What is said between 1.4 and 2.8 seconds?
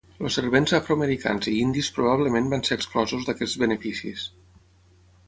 i indis probablement van ser